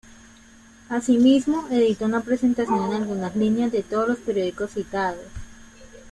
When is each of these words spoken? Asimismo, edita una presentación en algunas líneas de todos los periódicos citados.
Asimismo, 0.89 1.67
edita 1.69 2.05
una 2.05 2.21
presentación 2.21 2.87
en 2.87 3.03
algunas 3.03 3.35
líneas 3.35 3.71
de 3.71 3.83
todos 3.83 4.07
los 4.07 4.17
periódicos 4.17 4.71
citados. 4.71 5.27